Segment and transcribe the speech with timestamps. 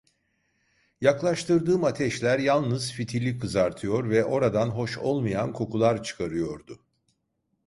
[1.01, 6.79] Yaklaştırdığım ateşler yalnız fitili kızartıyor ve oradan hoş olmayan kokular çıkarıyordu.